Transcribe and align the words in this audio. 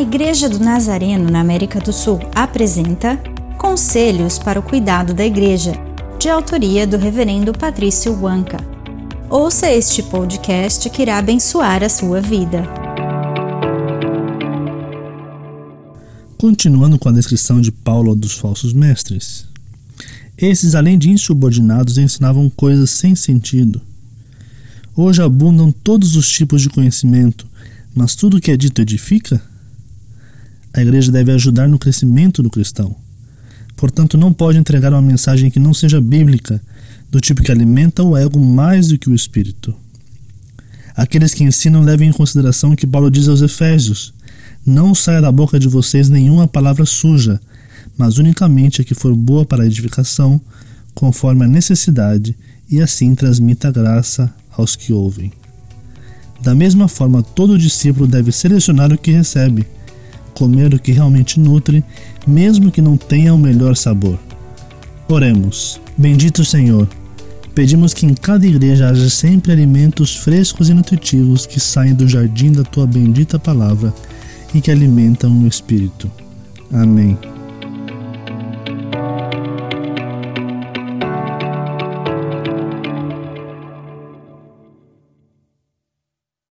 Igreja 0.00 0.48
do 0.48 0.60
Nazareno 0.60 1.28
na 1.28 1.40
América 1.40 1.80
do 1.80 1.92
Sul 1.92 2.20
apresenta 2.32 3.16
Conselhos 3.58 4.38
para 4.38 4.60
o 4.60 4.62
Cuidado 4.62 5.12
da 5.12 5.26
Igreja, 5.26 5.72
de 6.20 6.28
autoria 6.28 6.86
do 6.86 6.96
Reverendo 6.96 7.52
Patrício 7.52 8.12
Wanka. 8.12 8.58
Ouça 9.28 9.68
este 9.68 10.00
podcast 10.04 10.88
que 10.88 11.02
irá 11.02 11.18
abençoar 11.18 11.82
a 11.82 11.88
sua 11.88 12.20
vida. 12.20 12.62
Continuando 16.38 16.96
com 16.96 17.08
a 17.08 17.12
descrição 17.12 17.60
de 17.60 17.72
Paulo 17.72 18.14
dos 18.14 18.34
falsos 18.34 18.72
mestres. 18.72 19.46
Esses, 20.36 20.76
além 20.76 20.96
de 20.96 21.10
insubordinados, 21.10 21.98
ensinavam 21.98 22.48
coisas 22.48 22.90
sem 22.90 23.16
sentido. 23.16 23.80
Hoje 24.94 25.20
abundam 25.20 25.72
todos 25.72 26.14
os 26.14 26.30
tipos 26.30 26.62
de 26.62 26.70
conhecimento, 26.70 27.48
mas 27.92 28.14
tudo 28.14 28.40
que 28.40 28.52
é 28.52 28.56
dito 28.56 28.80
edifica? 28.80 29.42
A 30.72 30.82
igreja 30.82 31.10
deve 31.10 31.32
ajudar 31.32 31.68
no 31.68 31.78
crescimento 31.78 32.42
do 32.42 32.50
cristão. 32.50 32.94
Portanto, 33.76 34.18
não 34.18 34.32
pode 34.32 34.58
entregar 34.58 34.92
uma 34.92 35.02
mensagem 35.02 35.50
que 35.50 35.58
não 35.58 35.72
seja 35.72 36.00
bíblica, 36.00 36.60
do 37.10 37.20
tipo 37.20 37.42
que 37.42 37.50
alimenta 37.50 38.02
o 38.02 38.16
ego 38.16 38.38
mais 38.38 38.88
do 38.88 38.98
que 38.98 39.08
o 39.08 39.14
espírito. 39.14 39.74
Aqueles 40.94 41.32
que 41.32 41.44
ensinam 41.44 41.80
levem 41.82 42.08
em 42.08 42.12
consideração 42.12 42.72
o 42.72 42.76
que 42.76 42.86
Paulo 42.86 43.10
diz 43.10 43.28
aos 43.28 43.40
Efésios: 43.40 44.12
Não 44.66 44.94
saia 44.94 45.20
da 45.20 45.32
boca 45.32 45.58
de 45.58 45.68
vocês 45.68 46.08
nenhuma 46.08 46.48
palavra 46.48 46.84
suja, 46.84 47.40
mas 47.96 48.18
unicamente 48.18 48.80
a 48.82 48.84
que 48.84 48.94
for 48.94 49.14
boa 49.14 49.44
para 49.44 49.62
a 49.62 49.66
edificação, 49.66 50.40
conforme 50.94 51.44
a 51.44 51.48
necessidade, 51.48 52.36
e 52.68 52.80
assim 52.82 53.14
transmita 53.14 53.70
graça 53.70 54.32
aos 54.50 54.76
que 54.76 54.92
ouvem. 54.92 55.32
Da 56.40 56.54
mesma 56.54 56.88
forma, 56.88 57.22
todo 57.22 57.58
discípulo 57.58 58.06
deve 58.06 58.30
selecionar 58.30 58.92
o 58.92 58.98
que 58.98 59.10
recebe, 59.10 59.66
comer 60.38 60.72
o 60.72 60.78
que 60.78 60.92
realmente 60.92 61.40
nutre, 61.40 61.84
mesmo 62.24 62.70
que 62.70 62.80
não 62.80 62.96
tenha 62.96 63.34
o 63.34 63.38
melhor 63.38 63.76
sabor. 63.76 64.18
Oremos. 65.08 65.80
Bendito 65.96 66.44
Senhor, 66.44 66.88
pedimos 67.54 67.92
que 67.92 68.06
em 68.06 68.14
cada 68.14 68.46
igreja 68.46 68.88
haja 68.88 69.10
sempre 69.10 69.50
alimentos 69.50 70.14
frescos 70.14 70.68
e 70.68 70.74
nutritivos 70.74 71.44
que 71.44 71.58
saem 71.58 71.92
do 71.92 72.06
jardim 72.06 72.52
da 72.52 72.62
tua 72.62 72.86
bendita 72.86 73.38
palavra 73.38 73.92
e 74.54 74.60
que 74.60 74.70
alimentam 74.70 75.42
o 75.42 75.46
espírito. 75.48 76.08
Amém. 76.72 77.18